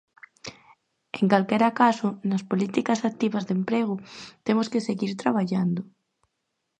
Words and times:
En 1.19 1.25
calquera 1.31 1.75
caso, 1.81 2.07
nas 2.29 2.43
políticas 2.51 2.99
activas 3.09 3.45
de 3.45 3.53
emprego, 3.59 3.95
temos 4.45 4.67
que 4.71 4.85
seguir 4.87 5.11
traballando. 5.21 5.81